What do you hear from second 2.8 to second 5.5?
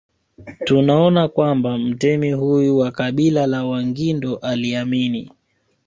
kabila la Wangindo aliamini